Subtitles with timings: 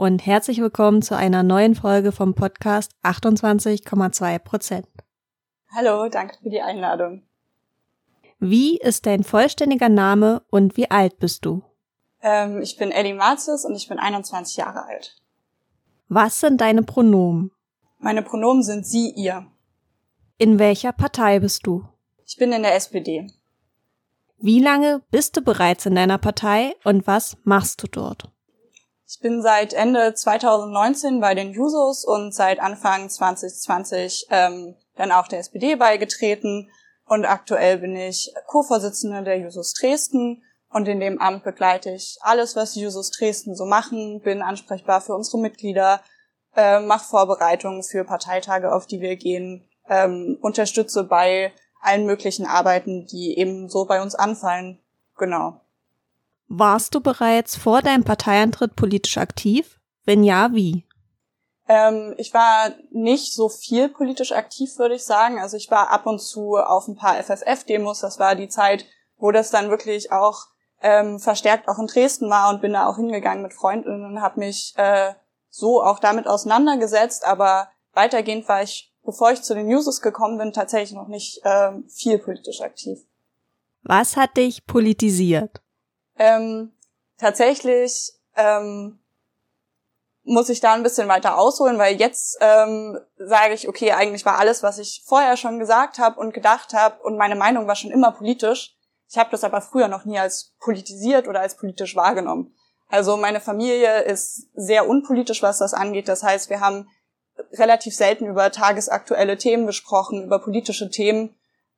[0.00, 4.86] Und herzlich willkommen zu einer neuen Folge vom Podcast 28,2 Prozent.
[5.74, 7.22] Hallo, danke für die Einladung.
[8.38, 11.62] Wie ist dein vollständiger Name und wie alt bist du?
[12.22, 15.20] Ähm, ich bin Ellie Marzis und ich bin 21 Jahre alt.
[16.08, 17.50] Was sind deine Pronomen?
[17.98, 19.48] Meine Pronomen sind sie, ihr.
[20.38, 21.84] In welcher Partei bist du?
[22.24, 23.26] Ich bin in der SPD.
[24.38, 28.30] Wie lange bist du bereits in deiner Partei und was machst du dort?
[29.12, 35.26] Ich bin seit Ende 2019 bei den Jusos und seit Anfang 2020 ähm, dann auch
[35.26, 36.70] der SPD beigetreten.
[37.06, 42.54] Und aktuell bin ich Co-Vorsitzende der Jusos Dresden und in dem Amt begleite ich alles,
[42.54, 46.02] was die Jusos Dresden so machen, bin ansprechbar für unsere Mitglieder,
[46.54, 53.06] äh, mache Vorbereitungen für Parteitage, auf die wir gehen, ähm, unterstütze bei allen möglichen Arbeiten,
[53.06, 54.78] die eben so bei uns anfallen.
[55.18, 55.60] Genau.
[56.52, 59.78] Warst du bereits vor deinem Parteiantritt politisch aktiv?
[60.04, 60.84] Wenn ja, wie?
[61.68, 65.38] Ähm, ich war nicht so viel politisch aktiv, würde ich sagen.
[65.38, 68.00] Also ich war ab und zu auf ein paar FFF-Demos.
[68.00, 68.84] Das war die Zeit,
[69.16, 70.48] wo das dann wirklich auch
[70.82, 74.40] ähm, verstärkt auch in Dresden war und bin da auch hingegangen mit Freunden und habe
[74.40, 75.14] mich äh,
[75.48, 77.24] so auch damit auseinandergesetzt.
[77.24, 81.72] Aber weitergehend war ich bevor ich zu den Newses gekommen bin, tatsächlich noch nicht äh,
[81.88, 82.98] viel politisch aktiv.
[83.82, 85.62] Was hat dich politisiert?
[86.20, 86.74] Ähm,
[87.16, 89.00] tatsächlich ähm,
[90.22, 94.38] muss ich da ein bisschen weiter ausholen, weil jetzt ähm, sage ich, okay, eigentlich war
[94.38, 97.90] alles, was ich vorher schon gesagt habe und gedacht habe und meine Meinung war schon
[97.90, 98.76] immer politisch.
[99.08, 102.54] Ich habe das aber früher noch nie als politisiert oder als politisch wahrgenommen.
[102.88, 106.06] Also meine Familie ist sehr unpolitisch, was das angeht.
[106.06, 106.90] Das heißt, wir haben
[107.52, 111.34] relativ selten über tagesaktuelle Themen gesprochen, über politische Themen.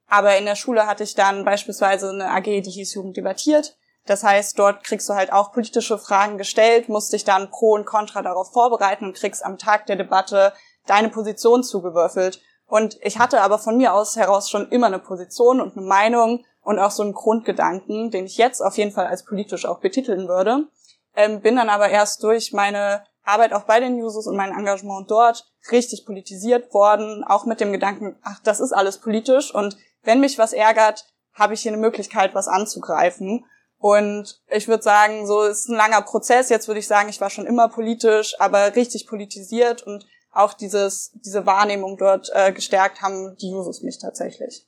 [0.09, 3.77] Aber in der Schule hatte ich dann beispielsweise eine AG, die hieß Jugend debattiert.
[4.07, 7.87] Das heißt, dort kriegst du halt auch politische Fragen gestellt, musst dich dann pro und
[7.87, 10.53] contra darauf vorbereiten und kriegst am Tag der Debatte
[10.87, 12.41] deine Position zugewürfelt.
[12.67, 16.45] Und ich hatte aber von mir aus heraus schon immer eine Position und eine Meinung
[16.63, 20.29] und auch so einen Grundgedanken, den ich jetzt auf jeden Fall als politisch auch betiteln
[20.29, 20.67] würde.
[21.15, 25.11] Ähm, bin dann aber erst durch meine Arbeit auch bei den Users und mein Engagement
[25.11, 30.21] dort richtig politisiert worden, auch mit dem Gedanken, ach, das ist alles politisch und wenn
[30.21, 33.45] mich was ärgert, habe ich hier eine Möglichkeit, was anzugreifen.
[33.83, 36.51] Und ich würde sagen, so ist ein langer Prozess.
[36.51, 41.11] Jetzt würde ich sagen, ich war schon immer politisch, aber richtig politisiert und auch dieses,
[41.15, 44.65] diese Wahrnehmung dort äh, gestärkt haben die Users mich tatsächlich.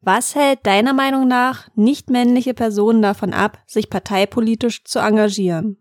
[0.00, 5.78] Was hält deiner Meinung nach nicht männliche Personen davon ab, sich parteipolitisch zu engagieren?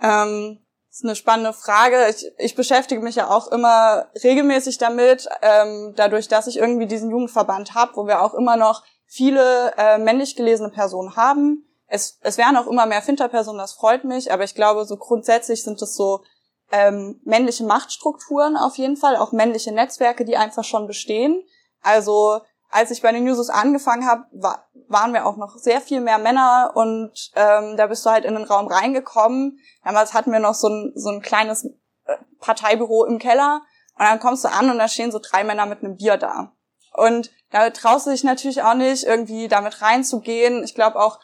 [0.00, 2.06] Ähm, das ist eine spannende Frage.
[2.08, 7.10] Ich, ich beschäftige mich ja auch immer regelmäßig damit, ähm, dadurch, dass ich irgendwie diesen
[7.10, 8.82] Jugendverband habe, wo wir auch immer noch
[9.14, 11.64] viele äh, männlich gelesene Personen haben.
[11.86, 15.62] Es, es werden auch immer mehr Finterpersonen, das freut mich, aber ich glaube, so grundsätzlich
[15.62, 16.24] sind es so
[16.72, 21.44] ähm, männliche Machtstrukturen auf jeden Fall, auch männliche Netzwerke, die einfach schon bestehen.
[21.80, 26.00] Also als ich bei den Newses angefangen habe, war, waren wir auch noch sehr viel
[26.00, 29.60] mehr Männer und ähm, da bist du halt in den Raum reingekommen.
[29.84, 33.62] Damals hatten wir noch so ein, so ein kleines äh, Parteibüro im Keller
[33.96, 36.50] und dann kommst du an und da stehen so drei Männer mit einem Bier da.
[36.94, 40.64] Und da traust du dich natürlich auch nicht, irgendwie damit reinzugehen.
[40.64, 41.20] Ich glaube auch,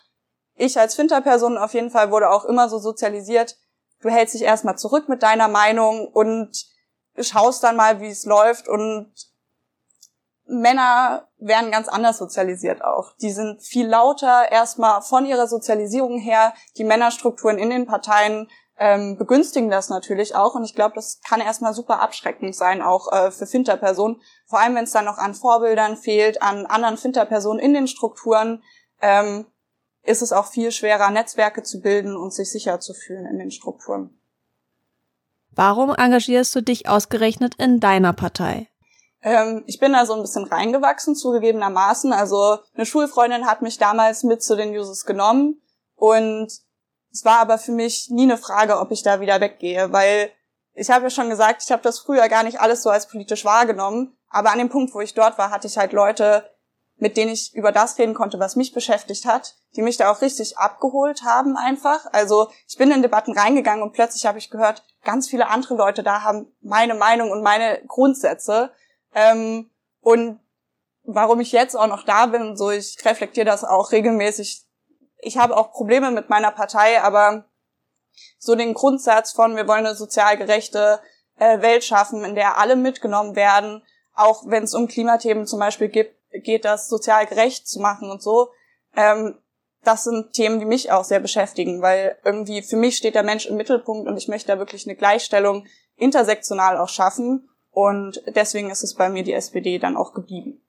[0.55, 3.57] ich als Finterperson auf jeden Fall wurde auch immer so sozialisiert,
[4.01, 6.53] du hältst dich erstmal zurück mit deiner Meinung und
[7.19, 9.13] schaust dann mal, wie es läuft und
[10.47, 13.13] Männer werden ganz anders sozialisiert auch.
[13.21, 16.55] Die sind viel lauter erstmal von ihrer Sozialisierung her.
[16.77, 18.49] Die Männerstrukturen in den Parteien
[18.81, 20.55] ähm, begünstigen das natürlich auch.
[20.55, 24.23] Und ich glaube, das kann erstmal super abschreckend sein, auch äh, für Finterpersonen.
[24.47, 28.63] Vor allem, wenn es dann noch an Vorbildern fehlt, an anderen Finterpersonen in den Strukturen,
[29.03, 29.45] ähm,
[30.03, 33.51] ist es auch viel schwerer, Netzwerke zu bilden und sich sicher zu fühlen in den
[33.51, 34.19] Strukturen.
[35.51, 38.69] Warum engagierst du dich ausgerechnet in deiner Partei?
[39.21, 42.15] Ähm, ich bin da so ein bisschen reingewachsen, zugegebenermaßen.
[42.15, 45.61] Also eine Schulfreundin hat mich damals mit zu den Users genommen
[45.97, 46.51] und
[47.13, 50.31] es war aber für mich nie eine Frage, ob ich da wieder weggehe, weil
[50.75, 53.45] ich habe ja schon gesagt, ich habe das früher gar nicht alles so als politisch
[53.45, 56.49] wahrgenommen, aber an dem Punkt, wo ich dort war, hatte ich halt Leute,
[56.97, 60.21] mit denen ich über das reden konnte, was mich beschäftigt hat, die mich da auch
[60.21, 62.07] richtig abgeholt haben einfach.
[62.13, 66.03] Also ich bin in Debatten reingegangen und plötzlich habe ich gehört, ganz viele andere Leute
[66.03, 68.71] da haben meine Meinung und meine Grundsätze
[69.15, 69.71] ähm,
[70.01, 70.41] und
[71.05, 74.67] warum ich jetzt auch noch da bin, so ich reflektiere das auch regelmäßig.
[75.23, 77.45] Ich habe auch Probleme mit meiner Partei, aber
[78.39, 81.01] so den Grundsatz von wir wollen eine sozial gerechte
[81.37, 83.83] äh, Welt schaffen, in der alle mitgenommen werden,
[84.15, 88.23] auch wenn es um Klimathemen zum Beispiel gibt, geht, das sozial gerecht zu machen und
[88.23, 88.51] so.
[88.97, 89.37] Ähm,
[89.83, 93.47] das sind Themen, die mich auch sehr beschäftigen, weil irgendwie für mich steht der Mensch
[93.47, 97.49] im Mittelpunkt und ich möchte da wirklich eine Gleichstellung intersektional auch schaffen.
[97.71, 100.61] Und deswegen ist es bei mir die SPD dann auch geblieben.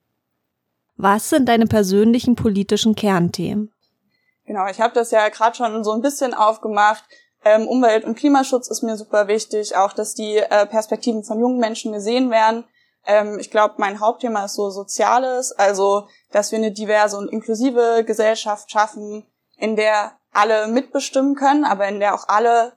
[0.97, 3.71] Was sind deine persönlichen politischen Kernthemen?
[4.51, 7.05] Genau, ich habe das ja gerade schon so ein bisschen aufgemacht.
[7.45, 11.57] Ähm, Umwelt- und Klimaschutz ist mir super wichtig, auch dass die äh, Perspektiven von jungen
[11.57, 12.65] Menschen gesehen werden.
[13.05, 18.03] Ähm, ich glaube, mein Hauptthema ist so Soziales, also dass wir eine diverse und inklusive
[18.05, 19.25] Gesellschaft schaffen,
[19.55, 22.73] in der alle mitbestimmen können, aber in der auch alle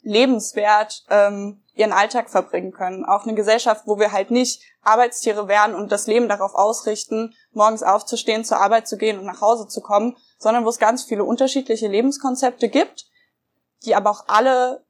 [0.00, 3.04] lebenswert ähm, ihren Alltag verbringen können.
[3.04, 7.82] Auch eine Gesellschaft, wo wir halt nicht Arbeitstiere werden und das Leben darauf ausrichten, morgens
[7.82, 11.24] aufzustehen, zur Arbeit zu gehen und nach Hause zu kommen, sondern wo es ganz viele
[11.24, 13.06] unterschiedliche Lebenskonzepte gibt,
[13.84, 14.84] die aber auch alle,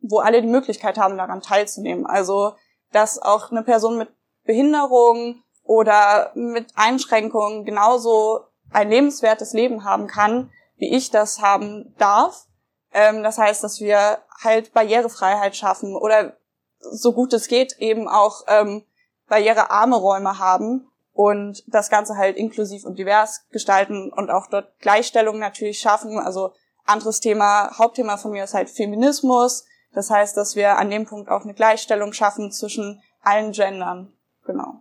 [0.00, 2.06] wo alle die Möglichkeit haben, daran teilzunehmen.
[2.06, 2.54] Also,
[2.90, 4.08] dass auch eine Person mit
[4.44, 8.40] Behinderung oder mit Einschränkungen genauso
[8.70, 12.46] ein lebenswertes Leben haben kann, wie ich das haben darf.
[12.92, 16.36] Ähm, das heißt, dass wir halt Barrierefreiheit schaffen oder
[16.78, 18.84] so gut es geht eben auch ähm,
[19.28, 25.38] barrierearme Räume haben und das Ganze halt inklusiv und divers gestalten und auch dort Gleichstellung
[25.38, 26.18] natürlich schaffen.
[26.18, 26.52] Also
[26.84, 29.64] anderes Thema, Hauptthema von mir ist halt Feminismus.
[29.92, 34.12] Das heißt, dass wir an dem Punkt auch eine Gleichstellung schaffen zwischen allen Gendern.
[34.44, 34.80] Genau.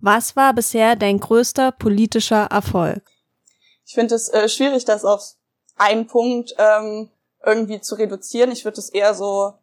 [0.00, 3.02] Was war bisher dein größter politischer Erfolg?
[3.84, 5.34] Ich finde es äh, schwierig, das auf
[5.76, 7.10] einen Punkt ähm,
[7.44, 8.52] irgendwie zu reduzieren.
[8.52, 9.54] Ich würde es eher so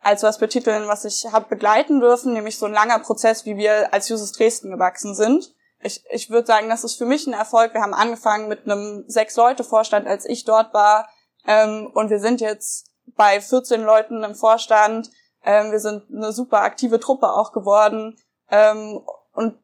[0.00, 3.92] als was betiteln, was ich habe begleiten dürfen, nämlich so ein langer Prozess, wie wir
[3.92, 5.54] als Jusos Dresden gewachsen sind.
[5.80, 7.74] Ich, ich würde sagen, das ist für mich ein Erfolg.
[7.74, 11.08] Wir haben angefangen mit einem Sechs-Leute-Vorstand, als ich dort war.
[11.46, 15.10] Ähm, und wir sind jetzt bei 14 Leuten im Vorstand.
[15.44, 18.16] Ähm, wir sind eine super aktive Truppe auch geworden.
[18.50, 19.00] Ähm,
[19.32, 19.58] und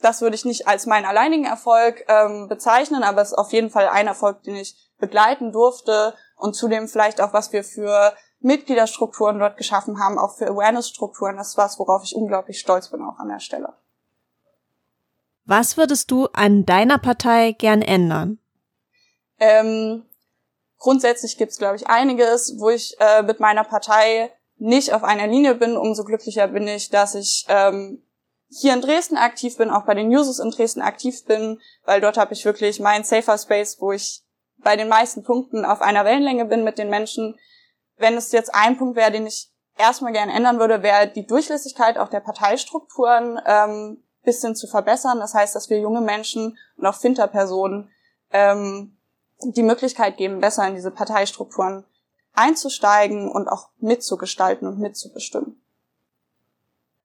[0.00, 3.70] das würde ich nicht als meinen alleinigen Erfolg ähm, bezeichnen, aber es ist auf jeden
[3.70, 9.38] Fall ein Erfolg, den ich begleiten durfte und zudem vielleicht auch, was wir für Mitgliederstrukturen
[9.38, 11.36] dort geschaffen haben, auch für Awareness-Strukturen.
[11.36, 13.74] Das ist was, worauf ich unglaublich stolz bin auch an der Stelle.
[15.44, 18.38] Was würdest du an deiner Partei gern ändern?
[19.40, 20.04] Ähm,
[20.78, 25.26] grundsätzlich gibt es, glaube ich, einiges, wo ich äh, mit meiner Partei nicht auf einer
[25.26, 25.76] Linie bin.
[25.76, 28.02] Umso glücklicher bin ich, dass ich ähm,
[28.50, 32.16] hier in Dresden aktiv bin, auch bei den Users in Dresden aktiv bin, weil dort
[32.16, 34.22] habe ich wirklich meinen Safer Space, wo ich
[34.58, 37.38] bei den meisten Punkten auf einer Wellenlänge bin mit den Menschen.
[37.98, 41.98] Wenn es jetzt ein Punkt wäre, den ich erstmal gerne ändern würde, wäre die Durchlässigkeit
[41.98, 45.20] auch der Parteistrukturen ähm, bisschen zu verbessern.
[45.20, 47.90] Das heißt, dass wir junge Menschen und auch Finterpersonen
[48.30, 48.96] ähm,
[49.40, 51.84] die Möglichkeit geben, besser in diese Parteistrukturen
[52.34, 55.60] einzusteigen und auch mitzugestalten und mitzubestimmen.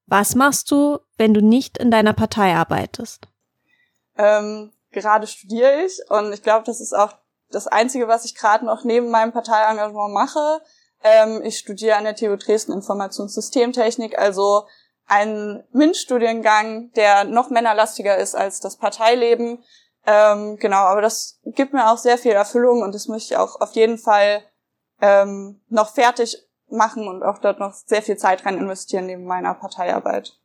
[0.05, 3.27] Was machst du, wenn du nicht in deiner Partei arbeitest?
[4.17, 7.13] Ähm, gerade studiere ich und ich glaube, das ist auch
[7.49, 10.61] das Einzige, was ich gerade noch neben meinem Parteiengagement mache.
[11.03, 14.65] Ähm, ich studiere an der TU Dresden Informationssystemtechnik, also
[15.05, 19.63] einen MINT-Studiengang, der noch männerlastiger ist als das Parteileben.
[20.05, 23.59] Ähm, genau, aber das gibt mir auch sehr viel Erfüllung und das möchte ich auch
[23.59, 24.43] auf jeden Fall
[25.01, 26.37] ähm, noch fertig
[26.69, 30.37] machen und auch dort noch sehr viel Zeit rein investieren neben meiner Parteiarbeit.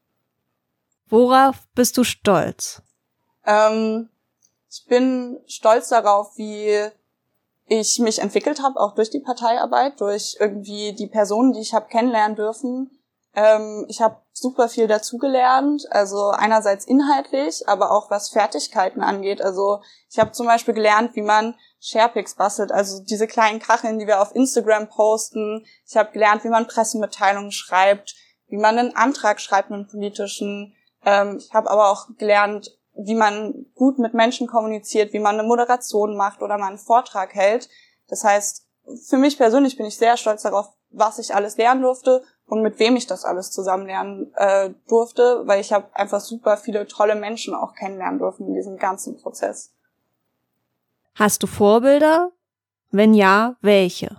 [1.09, 2.83] Worauf bist du stolz?
[3.47, 4.11] Ähm,
[4.71, 6.91] ich bin stolz darauf, wie
[7.69, 11.89] ich mich entwickelt habe, auch durch die Parteiarbeit, durch irgendwie die Personen, die ich habe
[11.89, 12.91] kennenlernen dürfen.
[13.35, 19.43] Ähm, ich habe super viel dazugelernt, also einerseits inhaltlich, aber auch was Fertigkeiten angeht.
[19.43, 24.07] Also ich habe zum Beispiel gelernt, wie man Sharepics bastelt, also diese kleinen Kacheln, die
[24.07, 25.65] wir auf Instagram posten.
[25.87, 28.15] Ich habe gelernt, wie man Pressemitteilungen schreibt,
[28.49, 30.75] wie man einen Antrag schreibt, einen politischen.
[31.05, 35.47] Ähm, ich habe aber auch gelernt, wie man gut mit Menschen kommuniziert, wie man eine
[35.47, 37.69] Moderation macht oder mal einen Vortrag hält.
[38.09, 38.67] Das heißt,
[39.07, 42.79] für mich persönlich bin ich sehr stolz darauf, was ich alles lernen durfte und mit
[42.79, 47.15] wem ich das alles zusammen lernen äh, durfte, weil ich habe einfach super viele tolle
[47.15, 49.73] Menschen auch kennenlernen dürfen in diesem ganzen Prozess.
[51.15, 52.33] Hast du Vorbilder?
[52.91, 54.17] Wenn ja, welche?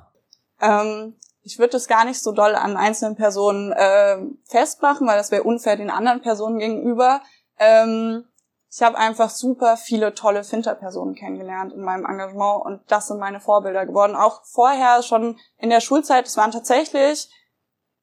[0.61, 5.31] Ähm, ich würde es gar nicht so doll an einzelnen Personen äh, festmachen, weil das
[5.31, 7.21] wäre unfair den anderen Personen gegenüber.
[7.57, 8.25] Ähm,
[8.71, 13.39] ich habe einfach super viele tolle Finterpersonen kennengelernt in meinem Engagement und das sind meine
[13.39, 14.15] Vorbilder geworden.
[14.15, 17.29] Auch vorher schon in der Schulzeit, es waren tatsächlich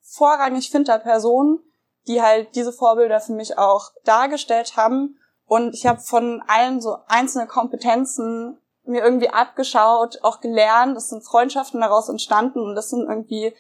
[0.02, 1.61] vorrangig Finterpersonen,
[2.08, 5.18] die halt diese Vorbilder für mich auch dargestellt haben.
[5.44, 10.96] Und ich habe von allen so einzelne Kompetenzen mir irgendwie abgeschaut, auch gelernt.
[10.96, 13.54] Es sind Freundschaften daraus entstanden und das sind irgendwie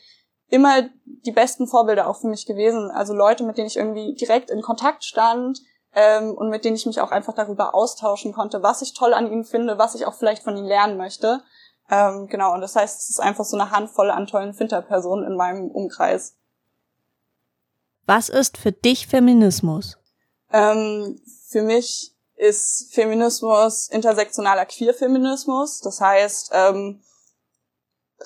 [0.48, 2.90] immer die besten Vorbilder auch für mich gewesen.
[2.90, 5.60] Also Leute, mit denen ich irgendwie direkt in Kontakt stand,
[5.96, 9.32] ähm, und mit denen ich mich auch einfach darüber austauschen konnte, was ich toll an
[9.32, 11.42] ihnen finde, was ich auch vielleicht von ihnen lernen möchte.
[11.90, 15.36] Ähm, genau, und das heißt, es ist einfach so eine Handvoll an tollen Finterpersonen in
[15.36, 16.36] meinem Umkreis.
[18.04, 19.96] Was ist für dich Feminismus?
[20.52, 25.80] Ähm, für mich ist Feminismus intersektionaler Queerfeminismus.
[25.80, 27.02] Das heißt, ähm,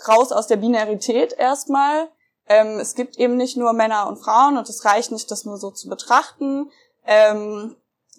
[0.08, 2.08] raus aus der Binarität erstmal.
[2.46, 5.56] Ähm, es gibt eben nicht nur Männer und Frauen und es reicht nicht, das nur
[5.56, 6.68] so zu betrachten.
[7.06, 7.76] Ähm,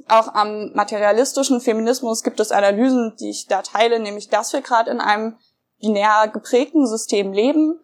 [0.07, 4.89] auch am materialistischen Feminismus gibt es Analysen, die ich da teile, nämlich dass wir gerade
[4.89, 5.37] in einem
[5.79, 7.79] binär geprägten System leben.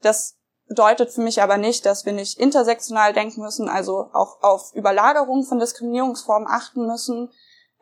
[0.00, 0.36] Das
[0.68, 5.44] bedeutet für mich aber nicht, dass wir nicht intersektional denken müssen, also auch auf Überlagerung
[5.44, 7.30] von Diskriminierungsformen achten müssen.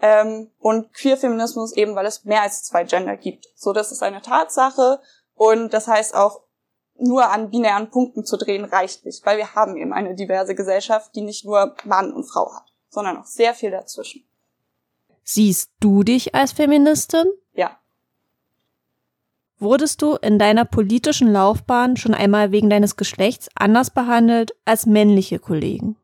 [0.03, 3.47] Ähm, und Queerfeminismus eben, weil es mehr als zwei Gender gibt.
[3.55, 5.01] So, das ist eine Tatsache.
[5.35, 6.43] Und das heißt auch,
[7.01, 11.15] nur an binären Punkten zu drehen reicht nicht, weil wir haben eben eine diverse Gesellschaft,
[11.15, 14.25] die nicht nur Mann und Frau hat, sondern auch sehr viel dazwischen.
[15.23, 17.25] Siehst du dich als Feministin?
[17.53, 17.79] Ja.
[19.59, 25.39] Wurdest du in deiner politischen Laufbahn schon einmal wegen deines Geschlechts anders behandelt als männliche
[25.39, 25.97] Kollegen?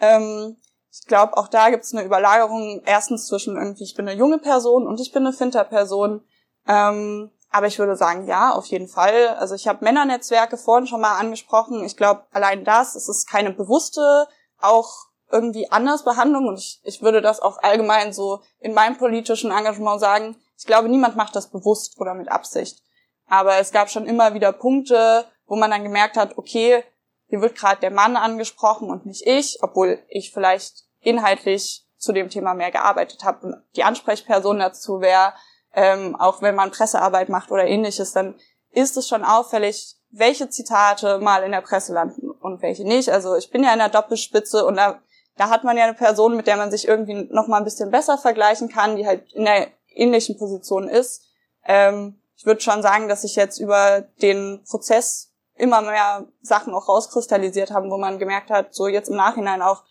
[0.00, 0.56] Ähm,
[0.92, 2.82] ich glaube, auch da gibt es eine Überlagerung.
[2.86, 6.22] Erstens zwischen irgendwie, ich bin eine junge Person und ich bin eine Finterperson.
[6.66, 9.28] Ähm, aber ich würde sagen, ja, auf jeden Fall.
[9.38, 11.84] Also ich habe Männernetzwerke vorhin schon mal angesprochen.
[11.84, 14.26] Ich glaube, allein das, es ist keine bewusste,
[14.60, 16.48] auch irgendwie anders Behandlung.
[16.48, 20.34] Und ich, ich würde das auch allgemein so in meinem politischen Engagement sagen.
[20.58, 22.82] Ich glaube, niemand macht das bewusst oder mit Absicht.
[23.28, 26.82] Aber es gab schon immer wieder Punkte, wo man dann gemerkt hat, okay,
[27.28, 32.30] hier wird gerade der Mann angesprochen und nicht ich, obwohl ich vielleicht inhaltlich zu dem
[32.30, 35.34] Thema mehr gearbeitet habe und die Ansprechperson dazu wäre
[35.74, 38.34] ähm, auch wenn man Pressearbeit macht oder ähnliches, dann
[38.70, 43.08] ist es schon auffällig, welche Zitate mal in der Presse landen und welche nicht.
[43.10, 45.00] Also ich bin ja in der Doppelspitze und da,
[45.36, 47.90] da hat man ja eine Person, mit der man sich irgendwie noch mal ein bisschen
[47.90, 51.24] besser vergleichen kann, die halt in der ähnlichen Position ist.
[51.64, 56.88] Ähm, ich würde schon sagen, dass sich jetzt über den Prozess immer mehr Sachen auch
[56.88, 59.84] rauskristallisiert haben, wo man gemerkt hat, so jetzt im Nachhinein auch,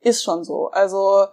[0.00, 0.70] ist schon so.
[0.70, 1.26] Also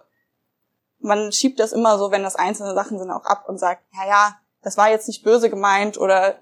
[1.04, 4.08] man schiebt das immer so, wenn das einzelne Sachen sind, auch ab und sagt, ja,
[4.08, 6.36] ja, das war jetzt nicht böse gemeint oder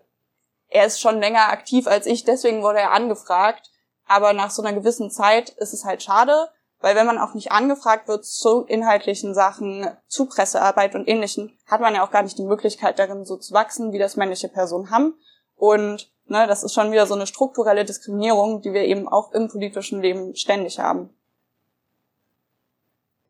[0.68, 3.70] er ist schon länger aktiv als ich, deswegen wurde er angefragt.
[4.06, 6.48] Aber nach so einer gewissen Zeit ist es halt schade,
[6.80, 11.80] weil wenn man auch nicht angefragt wird zu inhaltlichen Sachen, zu Pressearbeit und ähnlichen, hat
[11.80, 14.90] man ja auch gar nicht die Möglichkeit darin so zu wachsen, wie das männliche Personen
[14.90, 15.14] haben.
[15.56, 19.48] Und ne, das ist schon wieder so eine strukturelle Diskriminierung, die wir eben auch im
[19.48, 21.10] politischen Leben ständig haben.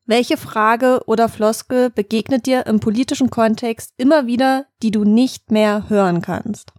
[0.04, 5.88] Welche Frage oder Floskel begegnet dir im politischen Kontext immer wieder, die du nicht mehr
[5.88, 6.72] hören kannst?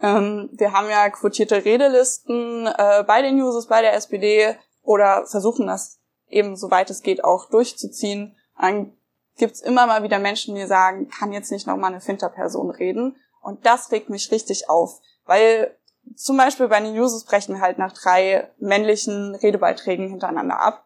[0.00, 5.66] Ähm, wir haben ja quotierte Redelisten äh, bei den Users, bei der SPD oder versuchen
[5.66, 8.34] das eben, soweit es geht, auch durchzuziehen.
[8.58, 8.92] Dann
[9.36, 13.16] gibt's immer mal wieder Menschen, die sagen, kann jetzt nicht nochmal eine Finterperson reden.
[13.42, 15.76] Und das regt mich richtig auf, weil
[16.16, 20.83] zum Beispiel bei den Users brechen wir halt nach drei männlichen Redebeiträgen hintereinander ab.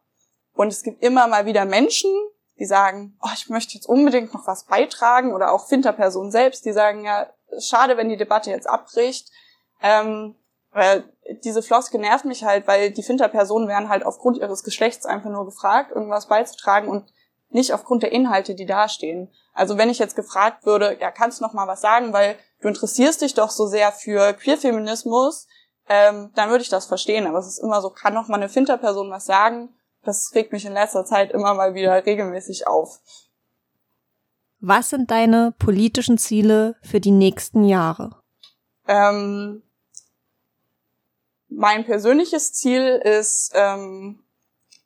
[0.59, 2.11] Und es gibt immer mal wieder Menschen,
[2.59, 6.73] die sagen, oh, ich möchte jetzt unbedingt noch was beitragen oder auch Finterpersonen selbst, die
[6.73, 7.29] sagen, ja,
[7.61, 9.31] schade, wenn die Debatte jetzt abbricht.
[9.81, 10.35] Ähm,
[10.73, 11.05] weil
[11.45, 15.45] diese Floske nervt mich halt, weil die Finterpersonen werden halt aufgrund ihres Geschlechts einfach nur
[15.45, 17.05] gefragt, irgendwas beizutragen und
[17.50, 19.31] nicht aufgrund der Inhalte, die dastehen.
[19.55, 22.67] Also wenn ich jetzt gefragt würde, ja, kannst du noch mal was sagen, weil du
[22.67, 25.47] interessierst dich doch so sehr für Queerfeminismus,
[25.88, 27.29] ähm, dann würde ich das verstehen.
[27.29, 29.73] Aber es ist immer so, kann noch mal eine Finterperson was sagen?
[30.09, 33.00] Das regt mich in letzter Zeit immer mal wieder regelmäßig auf.
[34.61, 38.17] Was sind deine politischen Ziele für die nächsten Jahre?
[38.88, 39.62] Ähm,
[41.49, 44.25] mein persönliches Ziel ist, ähm,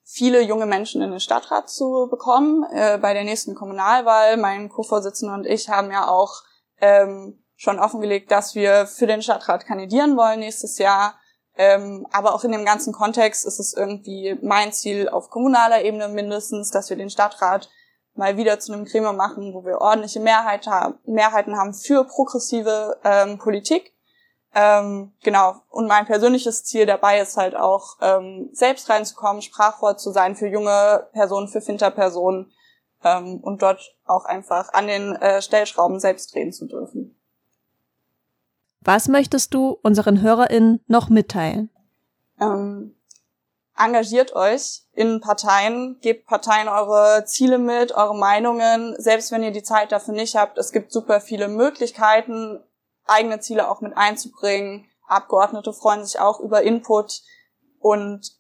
[0.04, 2.64] viele junge Menschen in den Stadtrat zu bekommen.
[2.72, 6.42] Äh, bei der nächsten Kommunalwahl, mein Co-Vorsitzender und ich haben ja auch
[6.80, 11.14] ähm, schon offengelegt, dass wir für den Stadtrat kandidieren wollen nächstes Jahr.
[11.56, 16.08] Ähm, aber auch in dem ganzen Kontext ist es irgendwie mein Ziel auf kommunaler Ebene
[16.08, 17.68] mindestens, dass wir den Stadtrat
[18.14, 22.98] mal wieder zu einem Gremium machen, wo wir ordentliche Mehrheit haben, Mehrheiten haben für progressive
[23.04, 23.92] ähm, Politik.
[24.54, 25.56] Ähm, genau.
[25.70, 30.46] Und mein persönliches Ziel dabei ist halt auch, ähm, selbst reinzukommen, Sprachrohr zu sein für
[30.46, 32.52] junge Personen, für Finterpersonen
[33.02, 37.11] ähm, und dort auch einfach an den äh, Stellschrauben selbst drehen zu dürfen.
[38.84, 41.70] Was möchtest du unseren HörerInnen noch mitteilen?
[42.40, 42.96] Ähm,
[43.76, 49.62] engagiert euch in Parteien, gebt Parteien eure Ziele mit, eure Meinungen, selbst wenn ihr die
[49.62, 50.58] Zeit dafür nicht habt.
[50.58, 52.60] Es gibt super viele Möglichkeiten,
[53.06, 54.86] eigene Ziele auch mit einzubringen.
[55.06, 57.22] Abgeordnete freuen sich auch über Input
[57.78, 58.32] und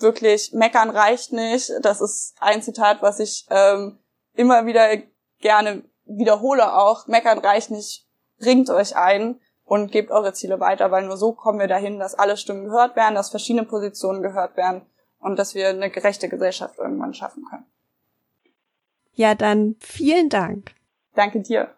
[0.00, 1.70] wirklich, meckern reicht nicht.
[1.82, 3.98] Das ist ein Zitat, was ich ähm,
[4.34, 4.96] immer wieder
[5.40, 7.06] gerne wiederhole auch.
[7.06, 8.06] Meckern reicht nicht,
[8.38, 12.14] bringt euch ein und gebt eure Ziele weiter, weil nur so kommen wir dahin, dass
[12.14, 14.82] alle Stimmen gehört werden, dass verschiedene Positionen gehört werden
[15.18, 17.66] und dass wir eine gerechte Gesellschaft irgendwann schaffen können.
[19.14, 20.72] Ja, dann vielen Dank.
[21.14, 21.74] Danke dir.